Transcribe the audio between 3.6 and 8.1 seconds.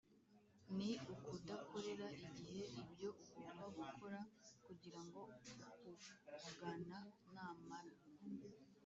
gukora kugira ngo ukugana namara